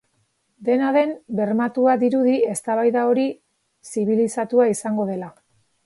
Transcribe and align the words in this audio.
Dena 0.69 0.87
den 0.95 1.11
bermatua 1.41 1.95
dirudi 2.05 2.35
eztabaida 2.55 3.07
hori 3.13 3.29
zibilizatua 3.93 4.71
izango 4.77 5.11
dela. 5.13 5.35